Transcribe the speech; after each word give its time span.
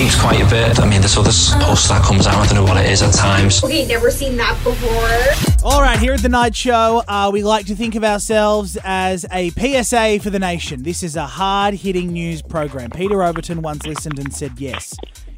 seems 0.00 0.16
quite 0.18 0.40
a 0.40 0.48
bit. 0.48 0.80
I 0.80 0.88
mean, 0.88 1.02
this 1.02 1.18
other 1.18 1.28
post 1.62 1.90
that 1.90 2.02
comes 2.02 2.26
out, 2.26 2.36
I 2.36 2.46
don't 2.46 2.54
know 2.54 2.64
what 2.64 2.82
it 2.82 2.90
is 2.90 3.02
at 3.02 3.12
times. 3.12 3.62
Okay, 3.62 3.86
never 3.86 4.10
seen 4.10 4.34
that 4.38 4.58
before. 4.64 5.60
All 5.62 5.82
right, 5.82 5.98
here 5.98 6.14
at 6.14 6.22
the 6.22 6.28
Night 6.30 6.56
Show, 6.56 7.02
uh, 7.06 7.28
we 7.30 7.42
like 7.42 7.66
to 7.66 7.74
think 7.74 7.94
of 7.94 8.02
ourselves 8.02 8.78
as 8.82 9.26
a 9.30 9.50
PSA 9.50 10.20
for 10.22 10.30
the 10.30 10.38
nation. 10.38 10.84
This 10.84 11.02
is 11.02 11.16
a 11.16 11.26
hard 11.26 11.74
hitting 11.74 12.14
news 12.14 12.40
program. 12.40 12.88
Peter 12.88 13.22
Overton 13.22 13.60
once 13.60 13.84
listened 13.84 14.18
and 14.18 14.32
said 14.32 14.52
yes. 14.56 14.96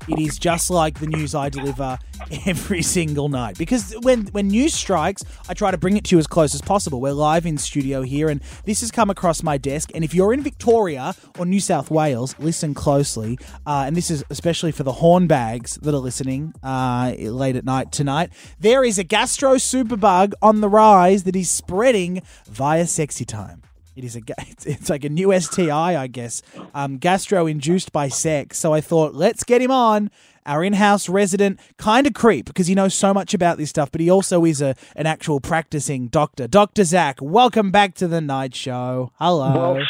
It 0.09 0.19
is 0.19 0.39
just 0.39 0.71
like 0.71 0.99
the 0.99 1.07
news 1.07 1.35
I 1.35 1.49
deliver 1.49 1.99
every 2.47 2.83
single 2.97 3.29
night. 3.29 3.57
Because 3.57 3.95
when, 4.03 4.27
when 4.29 4.49
news 4.49 4.75
strikes, 4.75 5.23
I 5.49 5.55
try 5.55 5.71
to 5.71 5.79
bring 5.79 5.97
it 5.97 6.05
to 6.05 6.17
you 6.17 6.19
as 6.19 6.27
close 6.27 6.55
as 6.55 6.61
possible. 6.61 7.01
We're 7.01 7.13
live 7.13 7.47
in 7.47 7.59
studio 7.59 8.03
here, 8.03 8.29
and 8.29 8.41
this 8.65 8.81
has 8.81 8.91
come 8.91 9.11
across 9.11 9.43
my 9.43 9.59
desk. 9.59 9.91
And 9.95 10.05
if 10.05 10.15
you're 10.15 10.33
in 10.33 10.43
Victoria 10.43 11.15
or 11.39 11.47
New 11.47 11.61
South 11.61 11.91
Wales, 11.91 12.35
listen 12.39 12.75
closely. 12.75 13.39
Uh, 13.67 13.85
and 13.87 13.97
this 13.97 14.11
is 14.11 14.25
especially 14.31 14.73
for 14.73 14.83
the 14.83 14.93
hornbags 14.93 15.81
that 15.83 15.95
are 15.95 15.99
listening 15.99 16.55
uh, 16.63 17.15
late 17.19 17.57
at 17.57 17.65
night 17.65 17.93
tonight. 17.93 18.31
There 18.59 18.85
is 18.85 18.99
a 18.99 19.05
gastro 19.05 19.55
superbug 19.55 20.33
on 20.43 20.61
the 20.61 20.69
rise 20.69 21.25
that 21.25 21.37
is 21.37 21.51
spreading 21.51 22.23
via 22.49 22.87
sexy 22.87 23.25
time. 23.25 23.63
It 23.95 24.05
is 24.05 24.17
a 24.17 24.21
ga- 24.21 24.35
it's, 24.49 24.67
it's 24.67 24.91
like 24.91 25.05
a 25.05 25.09
new 25.09 25.39
STI, 25.39 25.97
I 25.97 26.07
guess, 26.07 26.43
um, 26.75 26.99
gastro 26.99 27.47
induced 27.47 27.93
by 27.93 28.09
sex. 28.09 28.59
So 28.59 28.73
I 28.73 28.81
thought, 28.81 29.15
let's 29.15 29.45
get 29.45 29.61
him 29.61 29.71
on. 29.71 30.11
Our 30.45 30.65
in-house 30.65 31.09
resident, 31.09 31.61
kind 31.77 32.05
of 32.05 32.15
creep 32.15 32.47
because 32.47 32.67
he 32.67 32.75
knows 32.75 32.95
so 32.95 33.15
much 33.15 33.33
about 33.33 33.59
this 33.59 33.71
stuff, 33.71 33.93
but 33.93 34.01
he 34.01 34.11
also 34.11 34.45
is 34.45 34.61
a 34.61 34.75
an 34.97 35.07
actual 35.07 35.39
practicing 35.39 36.09
doctor. 36.09 36.49
Doctor 36.49 36.83
Zac, 36.83 37.19
welcome 37.23 37.71
back 37.71 37.95
to 37.97 38.09
the 38.09 38.21
night 38.21 38.53
show. 38.53 39.13
Hello. 39.21 39.75
Well, 39.75 39.85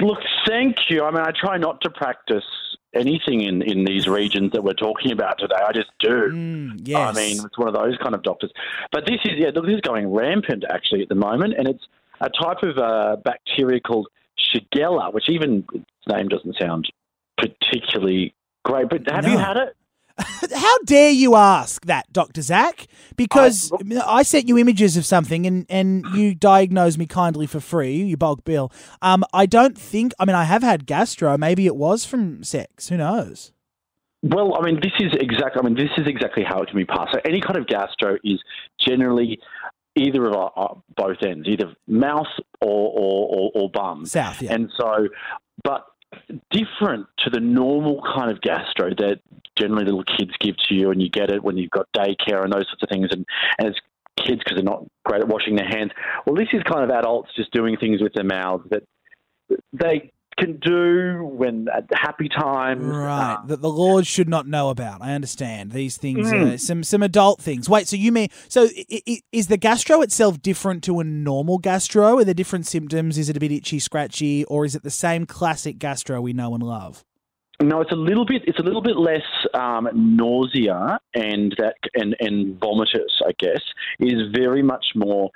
look, 0.00 0.20
thank 0.48 0.76
you. 0.88 1.04
I 1.04 1.10
mean, 1.10 1.20
I 1.20 1.32
try 1.38 1.58
not 1.58 1.82
to 1.82 1.90
practice 1.90 2.44
anything 2.94 3.42
in, 3.42 3.60
in 3.60 3.84
these 3.84 4.08
regions 4.08 4.52
that 4.52 4.64
we're 4.64 4.72
talking 4.72 5.12
about 5.12 5.38
today. 5.38 5.54
I 5.62 5.72
just 5.72 5.90
do. 6.00 6.08
Mm, 6.08 6.80
yes. 6.82 7.16
I 7.16 7.20
mean, 7.20 7.44
it's 7.44 7.58
one 7.58 7.68
of 7.68 7.74
those 7.74 7.98
kind 7.98 8.14
of 8.14 8.22
doctors. 8.22 8.50
But 8.92 9.04
this 9.06 9.18
is, 9.24 9.32
yeah, 9.36 9.50
look, 9.54 9.66
this 9.66 9.74
is 9.74 9.80
going 9.82 10.10
rampant 10.10 10.64
actually 10.70 11.02
at 11.02 11.10
the 11.10 11.14
moment, 11.14 11.54
and 11.58 11.68
it's 11.68 11.84
a 12.20 12.28
type 12.28 12.62
of 12.62 12.78
uh, 12.78 13.16
bacteria 13.24 13.80
called 13.80 14.08
Shigella, 14.38 15.12
which 15.12 15.28
even 15.28 15.64
its 15.74 15.84
name 16.08 16.28
doesn't 16.28 16.56
sound 16.58 16.90
particularly 17.36 18.34
great. 18.64 18.88
But 18.88 19.10
have 19.10 19.26
you 19.26 19.38
had 19.38 19.56
it? 19.56 19.76
How 20.54 20.78
dare 20.84 21.10
you 21.10 21.34
ask 21.34 21.86
that, 21.86 22.12
Doctor 22.12 22.42
Zac? 22.42 22.86
Because 23.16 23.72
I, 24.04 24.22
sent 24.22 24.48
you 24.48 24.58
images 24.58 24.96
of 24.96 25.06
something, 25.06 25.46
and 25.46 25.66
and 25.70 26.04
you 26.14 26.34
diagnosed 26.50 26.98
me 26.98 27.06
kindly 27.06 27.46
for 27.46 27.60
free. 27.60 27.96
You 27.96 28.16
bulk 28.16 28.44
bill. 28.44 28.72
Um, 29.00 29.24
I 29.32 29.46
don't 29.46 29.78
think. 29.78 30.12
I 30.18 30.24
mean, 30.24 30.36
I 30.36 30.44
have 30.44 30.62
had 30.62 30.86
gastro. 30.86 31.38
Maybe 31.38 31.66
it 31.66 31.76
was 31.76 32.04
from 32.04 32.44
sex. 32.44 32.88
Who 32.88 32.96
knows? 32.96 33.52
Well, 34.22 34.54
I 34.54 34.64
mean, 34.64 34.80
this 34.82 34.92
is 34.98 35.12
exactly. 35.18 35.60
I 35.62 35.64
mean, 35.64 35.76
this 35.76 35.90
is 35.96 36.06
exactly 36.06 36.44
how 36.44 36.60
it 36.60 36.68
can 36.68 36.76
be 36.76 36.84
passed. 36.84 37.12
So, 37.12 37.20
any 37.24 37.40
kind 37.40 37.56
of 37.56 37.66
gastro 37.66 38.16
is 38.22 38.40
generally 38.78 39.40
either 39.96 40.26
of 40.26 40.34
our, 40.34 40.82
both 40.96 41.18
ends, 41.22 41.48
either 41.48 41.74
mouth 41.86 42.26
or 42.60 42.90
or, 42.90 43.28
or, 43.28 43.50
or 43.54 43.70
bum. 43.70 44.06
South, 44.06 44.42
yeah. 44.42 44.54
And 44.54 44.70
so, 44.78 45.08
but 45.62 45.86
different 46.50 47.06
to 47.18 47.30
the 47.30 47.40
normal 47.40 48.02
kind 48.02 48.30
of 48.30 48.40
gastro 48.40 48.90
that 48.90 49.20
generally 49.56 49.84
little 49.84 50.04
kids 50.04 50.32
give 50.40 50.56
to 50.68 50.74
you, 50.74 50.90
and 50.90 51.00
you 51.00 51.08
get 51.08 51.30
it 51.30 51.42
when 51.42 51.56
you've 51.56 51.70
got 51.70 51.86
daycare 51.96 52.42
and 52.42 52.52
those 52.52 52.66
sorts 52.68 52.82
of 52.82 52.88
things, 52.88 53.08
and 53.10 53.24
and 53.58 53.68
as 53.68 53.74
kids 54.16 54.40
because 54.44 54.56
they're 54.56 54.64
not 54.64 54.84
great 55.04 55.22
at 55.22 55.28
washing 55.28 55.56
their 55.56 55.68
hands. 55.68 55.92
Well, 56.26 56.34
this 56.34 56.48
is 56.52 56.62
kind 56.64 56.84
of 56.84 56.90
adults 56.90 57.30
just 57.36 57.52
doing 57.52 57.76
things 57.76 58.02
with 58.02 58.12
their 58.12 58.24
mouths 58.24 58.64
that 58.70 58.82
they 59.72 60.12
can 60.38 60.58
do 60.58 61.24
when 61.24 61.66
at 61.74 61.84
happy 61.92 62.28
times. 62.28 62.82
Right, 62.82 63.34
Uh, 63.34 63.46
that 63.46 63.60
the 63.60 63.68
Lord 63.70 64.06
should 64.06 64.28
not 64.28 64.46
know 64.46 64.70
about. 64.70 65.02
I 65.02 65.12
understand 65.14 65.72
these 65.72 65.96
things, 65.96 66.30
Mm. 66.32 66.58
some 66.60 66.82
some 66.84 67.02
adult 67.02 67.40
things. 67.40 67.68
Wait, 67.68 67.86
so 67.88 67.96
you 67.96 68.12
mean 68.12 68.28
so 68.48 68.64
i- 68.64 69.02
i- 69.08 69.20
is 69.32 69.48
the 69.48 69.56
gastro 69.56 70.00
itself 70.02 70.40
different 70.40 70.82
to 70.84 71.00
a 71.00 71.04
normal 71.04 71.58
gastro? 71.58 72.18
Are 72.18 72.24
there 72.24 72.34
different 72.34 72.66
symptoms? 72.66 73.18
Is 73.18 73.28
it 73.28 73.36
a 73.36 73.40
bit 73.40 73.52
itchy, 73.52 73.78
scratchy, 73.78 74.44
or 74.44 74.64
is 74.64 74.74
it 74.74 74.82
the 74.82 74.90
same 74.90 75.26
classic 75.26 75.78
gastro 75.78 76.20
we 76.20 76.32
know 76.32 76.54
and 76.54 76.62
love? 76.62 77.04
No, 77.62 77.82
it's 77.82 77.92
a 77.92 77.96
little 77.96 78.24
bit. 78.24 78.42
It's 78.46 78.58
a 78.58 78.62
little 78.62 78.80
bit 78.80 78.96
less 78.96 79.20
um, 79.52 79.86
nausea 79.92 80.98
and 81.14 81.54
that 81.58 81.74
and 81.94 82.16
and 82.20 82.58
vomitous. 82.58 83.20
I 83.26 83.32
guess 83.38 83.60
is 83.98 84.30
very 84.34 84.62
much 84.62 84.86
more 84.94 85.30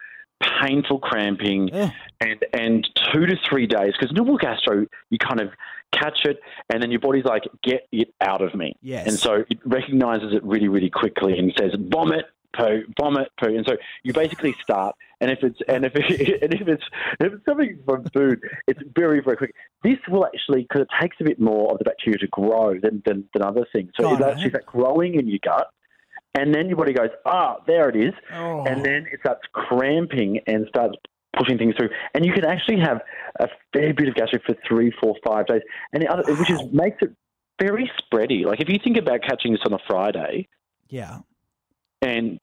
painful 0.63 0.99
cramping 0.99 1.71
Ugh. 1.73 1.91
and 2.21 2.45
and 2.53 2.89
two 3.13 3.27
to 3.27 3.37
three 3.49 3.67
days 3.67 3.93
because 3.99 4.13
normal 4.15 4.37
gastro 4.37 4.87
you 5.11 5.19
kind 5.19 5.41
of 5.41 5.49
catch 5.93 6.25
it 6.25 6.41
and 6.73 6.83
then 6.83 6.91
your 6.91 7.01
body's 7.01 7.25
like 7.25 7.45
get 7.63 7.87
it 7.93 8.13
out 8.21 8.43
of 8.43 8.55
me 8.55 8.75
Yes. 8.83 9.07
and 9.07 9.19
so 9.19 9.45
it 9.49 9.59
recognizes 9.65 10.33
it 10.35 10.43
really 10.45 10.69
really 10.69 10.91
quickly 10.91 11.39
and 11.39 11.53
says 11.59 11.73
vomit 11.79 12.27
poo 12.57 12.83
vomit 13.01 13.29
poo 13.41 13.55
and 13.57 13.65
so 13.67 13.77
you 14.03 14.13
basically 14.13 14.55
start 14.63 14.95
and 15.21 15.31
if 15.31 15.39
it's 15.43 15.59
and 15.69 15.85
if 15.85 15.93
it, 15.95 16.43
and 16.43 16.53
if 16.55 16.67
it's 16.69 16.83
if 17.21 17.33
it's 17.33 17.45
coming 17.45 17.79
from 17.85 18.05
food 18.13 18.41
it's 18.67 18.81
very 18.97 19.21
very 19.23 19.37
quick 19.37 19.55
this 19.83 19.99
will 20.09 20.27
actually 20.27 20.63
because 20.63 20.83
it 20.83 20.89
takes 21.01 21.17
a 21.21 21.25
bit 21.25 21.39
more 21.41 21.73
of 21.73 21.79
the 21.79 21.85
bacteria 21.85 22.19
to 22.19 22.27
grow 22.29 22.75
than 22.81 23.03
than, 23.07 23.25
than 23.33 23.43
other 23.43 23.67
things 23.73 23.91
so 23.99 24.05
Got 24.05 24.21
it 24.21 24.25
it. 24.25 24.31
actually 24.33 24.51
that 24.51 24.67
growing 24.67 25.15
in 25.15 25.29
your 25.29 25.39
gut 25.45 25.69
and 26.35 26.55
then 26.55 26.69
your 26.69 26.77
body 26.77 26.93
goes 26.93 27.11
ah 27.25 27.57
there 27.67 27.89
it 27.89 27.97
is 27.97 28.13
Oh. 28.33 28.65
and 28.65 28.85
then 28.85 29.07
it 29.13 29.21
starts 29.21 29.43
cramping 29.53 30.41
and 30.47 30.67
starts 30.69 30.97
pushing 31.37 31.59
things 31.59 31.75
through. 31.77 31.89
And 32.15 32.25
you 32.25 32.33
can 32.33 32.45
actually 32.45 32.79
have 32.81 33.01
a 33.41 33.49
fair 33.73 33.93
bit 33.93 34.07
of 34.09 34.15
gastro 34.15 34.39
for 34.47 34.55
three, 34.69 34.93
four, 35.03 35.17
five 35.27 35.47
days, 35.49 35.63
and 35.93 36.01
the 36.03 36.07
other, 36.09 36.23
which 36.35 36.49
is 36.51 36.61
makes 36.73 36.99
it 37.03 37.11
very 37.61 37.91
spready. 38.01 38.45
Like 38.45 38.61
if 38.61 38.69
you 38.69 38.79
think 38.83 38.97
about 38.97 39.21
catching 39.23 39.53
this 39.53 39.61
on 39.67 39.73
a 39.73 39.79
Friday, 39.87 40.47
yeah. 40.89 41.19
and 42.03 42.39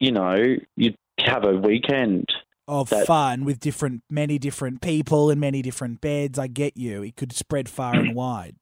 you 0.00 0.10
know 0.10 0.56
you 0.76 0.94
have 1.20 1.44
a 1.44 1.52
weekend. 1.56 2.28
of 2.66 2.88
that- 2.90 3.06
fun 3.06 3.44
with 3.44 3.60
different 3.60 4.02
many 4.10 4.38
different 4.38 4.80
people 4.80 5.30
and 5.30 5.40
many 5.40 5.62
different 5.62 6.00
beds. 6.00 6.36
I 6.38 6.46
get 6.48 6.76
you. 6.76 7.02
It 7.04 7.14
could 7.14 7.32
spread 7.32 7.68
far 7.68 7.94
and 7.94 8.14
wide. 8.24 8.56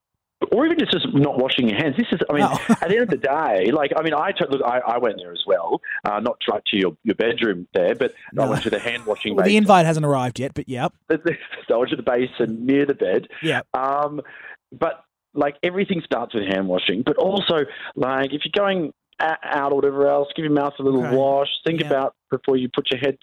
Or 0.52 0.66
even 0.66 0.80
it's 0.80 0.92
just 0.92 1.06
not 1.14 1.38
washing 1.38 1.68
your 1.68 1.78
hands. 1.78 1.96
This 1.96 2.06
is, 2.12 2.20
I 2.28 2.32
mean, 2.34 2.42
No. 2.42 2.58
at 2.68 2.88
the 2.88 2.94
end 2.96 3.02
of 3.04 3.08
the 3.10 3.16
day, 3.16 3.70
like, 3.72 3.92
I 3.96 4.02
mean, 4.02 4.14
I 4.14 4.32
took, 4.32 4.50
look, 4.50 4.60
I, 4.64 4.80
I 4.80 4.98
went 4.98 5.16
there 5.16 5.32
as 5.32 5.42
well, 5.46 5.80
uh, 6.04 6.20
not 6.20 6.36
right 6.50 6.62
to 6.66 6.76
your, 6.76 6.96
your 7.04 7.14
bedroom 7.14 7.66
there, 7.74 7.94
but 7.94 8.12
I 8.12 8.44
No. 8.44 8.50
went 8.50 8.62
to 8.64 8.70
the 8.70 8.78
hand 8.78 9.06
washing 9.06 9.34
Well, 9.34 9.46
the 9.46 9.56
invite 9.56 9.86
hasn't 9.86 10.04
arrived 10.04 10.38
yet, 10.38 10.52
but 10.54 10.68
yep. 10.68 10.92
so 11.10 11.16
I 11.74 11.76
went 11.78 11.90
to 11.90 11.96
the 11.96 12.02
basin 12.02 12.66
near 12.66 12.84
the 12.86 12.94
bed, 12.94 13.28
Yep. 13.42 13.66
Um, 13.74 14.20
but 14.72 15.04
like 15.34 15.56
everything 15.62 16.02
starts 16.04 16.34
with 16.34 16.44
hand 16.44 16.68
washing. 16.68 17.02
But 17.04 17.16
also, 17.16 17.60
like 17.96 18.32
if 18.34 18.42
you're 18.44 18.52
going 18.54 18.92
out 19.20 19.72
or 19.72 19.76
whatever 19.76 20.06
else, 20.08 20.28
give 20.36 20.44
your 20.44 20.52
mouth 20.52 20.74
a 20.78 20.82
little 20.82 21.06
Okay. 21.06 21.16
wash. 21.16 21.48
Think 21.64 21.80
Yeah. 21.80 21.86
about 21.86 22.14
before 22.30 22.56
you 22.56 22.68
put 22.68 22.90
your 22.90 22.98
head 23.00 23.16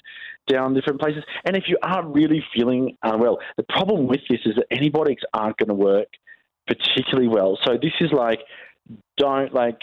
down 0.48 0.74
different 0.74 1.00
places. 1.00 1.24
And 1.46 1.56
if 1.56 1.66
you 1.68 1.78
are 1.84 2.04
really 2.08 2.44
feeling 2.56 2.98
unwell, 3.04 3.40
the 3.58 3.64
problem 3.64 4.08
with 4.08 4.22
this 4.30 4.40
is 4.46 4.56
that 4.56 4.66
antibiotics 4.72 5.24
aren't 5.34 5.58
going 5.58 5.68
to 5.70 5.76
work 5.76 6.08
particularly 6.70 7.28
well. 7.28 7.58
So 7.66 7.74
this 7.82 7.94
is 8.00 8.12
like, 8.14 8.40
don't 9.18 9.54
like. 9.54 9.80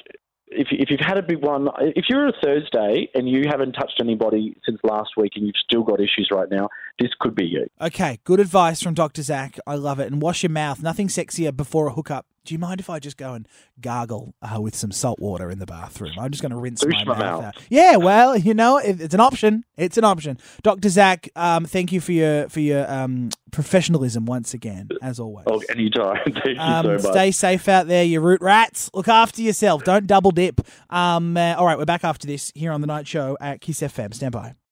If, 0.49 0.69
if 0.71 0.91
you've 0.91 1.01
had 1.01 1.19
a 1.19 1.23
big 1.23 1.45
one, 1.45 1.69
if 1.81 2.05
you're 2.09 2.29
a 2.29 2.33
Thursday 2.41 3.09
and 3.17 3.29
you 3.29 3.47
haven't 3.51 3.73
touched 3.73 4.01
anybody 4.01 4.57
since 4.65 4.79
last 4.85 5.11
week 5.17 5.33
and 5.35 5.45
you've 5.45 5.57
still 5.57 5.83
got 5.83 5.99
issues 6.01 6.29
right 6.31 6.49
now, 6.49 6.69
this 7.01 7.11
could 7.19 7.35
be 7.35 7.45
you. 7.45 7.67
Okay, 7.81 8.21
good 8.23 8.39
advice 8.39 8.81
from 8.81 8.95
Dr. 8.95 9.23
Zac. 9.23 9.59
I 9.67 9.75
love 9.75 9.99
it. 9.99 10.07
And 10.07 10.23
wash 10.23 10.45
your 10.45 10.51
mouth. 10.51 10.81
Nothing 10.81 11.09
sexier 11.09 11.55
before 11.55 11.89
a 11.89 11.93
hookup. 11.95 12.27
Do 12.47 12.55
you 12.55 12.59
mind 12.59 12.81
if 12.81 12.89
I 12.89 12.99
just 12.99 13.17
go 13.17 13.35
and 13.35 13.47
gargle 13.81 14.35
uh, 14.41 14.61
with 14.61 14.75
some 14.75 14.91
salt 14.93 15.19
water 15.21 15.51
in 15.51 15.59
the 15.59 15.67
bathroom? 15.67 16.13
I'm 16.19 16.31
just 16.31 16.43
going 16.43 16.51
to 16.53 16.57
rinse 16.59 16.85
my, 16.87 17.05
my 17.05 17.19
mouth, 17.19 17.45
out. 17.45 17.57
Yeah, 17.69 17.97
well, 17.97 18.37
you 18.37 18.55
know, 18.55 18.79
it, 18.79 19.01
it's 19.01 19.15
an 19.15 19.21
option. 19.21 19.65
It's 19.77 19.99
an 19.99 20.05
option. 20.05 20.39
Dr. 20.63 20.89
Zac, 20.89 21.29
um, 21.37 21.65
thank 21.67 21.93
you 21.93 22.01
for 22.01 22.13
your 22.13 22.49
for 22.49 22.61
your 22.61 22.91
um, 22.91 23.29
professionalism 23.53 24.27
once 24.27 24.55
again, 24.55 24.89
as 25.03 25.21
always. 25.21 25.45
Oh, 25.49 25.63
anytime. 25.69 26.19
Thank 26.33 26.47
you 26.47 26.57
Um, 26.59 26.85
so 26.85 26.93
much. 26.93 27.03
stay 27.03 27.31
safe 27.31 27.69
out 27.69 27.87
there, 27.87 28.05
you 28.05 28.21
root 28.21 28.41
rats. 28.41 28.91
Look 28.95 29.09
after 29.09 29.43
yourself. 29.43 29.85
Don't 29.85 30.07
double 30.07 30.31
dip. 30.31 30.61
Um, 30.91 31.37
uh, 31.37 31.55
all 31.55 31.67
right, 31.67 31.79
we're 31.79 31.85
back 31.85 32.05
after 32.05 32.27
this 32.27 32.53
here 32.55 32.73
on 32.73 32.81
the 32.81 32.87
night 32.87 33.07
show 33.07 33.37
at 33.41 33.61
KIIS 33.61 33.89
FM. 33.89 34.13
Stand 34.15 34.33
by. 34.33 34.57